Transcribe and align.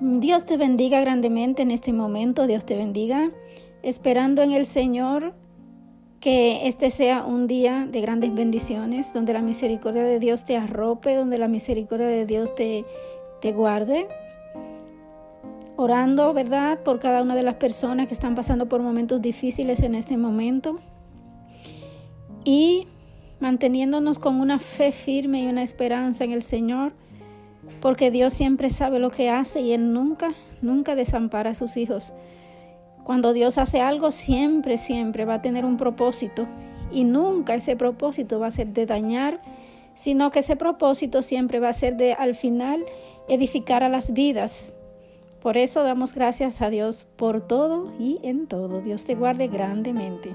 Dios 0.00 0.44
te 0.44 0.56
bendiga 0.56 1.00
grandemente 1.00 1.62
en 1.62 1.70
este 1.70 1.92
momento, 1.92 2.46
Dios 2.46 2.64
te 2.64 2.76
bendiga, 2.76 3.30
esperando 3.82 4.42
en 4.42 4.52
el 4.52 4.66
Señor 4.66 5.34
que 6.20 6.66
este 6.66 6.90
sea 6.90 7.24
un 7.24 7.46
día 7.46 7.86
de 7.90 8.00
grandes 8.00 8.34
bendiciones, 8.34 9.12
donde 9.12 9.34
la 9.34 9.42
misericordia 9.42 10.02
de 10.02 10.18
Dios 10.18 10.44
te 10.44 10.56
arrope, 10.56 11.14
donde 11.14 11.36
la 11.36 11.48
misericordia 11.48 12.06
de 12.06 12.24
Dios 12.24 12.54
te, 12.54 12.84
te 13.42 13.52
guarde. 13.52 14.08
Orando, 15.76 16.32
¿verdad?, 16.32 16.82
por 16.82 16.98
cada 16.98 17.20
una 17.20 17.34
de 17.34 17.42
las 17.42 17.56
personas 17.56 18.06
que 18.06 18.14
están 18.14 18.34
pasando 18.34 18.68
por 18.68 18.80
momentos 18.80 19.20
difíciles 19.20 19.82
en 19.82 19.94
este 19.94 20.16
momento. 20.16 20.78
Y 22.44 22.86
manteniéndonos 23.40 24.18
con 24.18 24.40
una 24.40 24.58
fe 24.58 24.92
firme 24.92 25.42
y 25.42 25.46
una 25.46 25.62
esperanza 25.62 26.24
en 26.24 26.32
el 26.32 26.42
Señor 26.42 26.94
porque 27.80 28.10
Dios 28.10 28.32
siempre 28.32 28.70
sabe 28.70 28.98
lo 28.98 29.10
que 29.10 29.30
hace 29.30 29.60
y 29.60 29.72
Él 29.72 29.92
nunca, 29.92 30.34
nunca 30.62 30.94
desampara 30.94 31.50
a 31.50 31.54
sus 31.54 31.76
hijos. 31.76 32.12
Cuando 33.04 33.32
Dios 33.32 33.58
hace 33.58 33.80
algo, 33.80 34.10
siempre, 34.10 34.78
siempre 34.78 35.24
va 35.24 35.34
a 35.34 35.42
tener 35.42 35.64
un 35.64 35.76
propósito 35.76 36.46
y 36.90 37.04
nunca 37.04 37.54
ese 37.54 37.76
propósito 37.76 38.40
va 38.40 38.46
a 38.46 38.50
ser 38.50 38.68
de 38.68 38.86
dañar, 38.86 39.40
sino 39.94 40.30
que 40.30 40.38
ese 40.38 40.56
propósito 40.56 41.22
siempre 41.22 41.60
va 41.60 41.68
a 41.68 41.74
ser 41.74 41.96
de 41.96 42.14
al 42.14 42.34
final 42.34 42.84
edificar 43.28 43.82
a 43.82 43.88
las 43.88 44.12
vidas. 44.12 44.74
Por 45.40 45.58
eso 45.58 45.82
damos 45.82 46.14
gracias 46.14 46.62
a 46.62 46.70
Dios 46.70 47.06
por 47.16 47.46
todo 47.46 47.92
y 47.98 48.18
en 48.22 48.46
todo. 48.46 48.80
Dios 48.80 49.04
te 49.04 49.14
guarde 49.14 49.48
grandemente. 49.48 50.34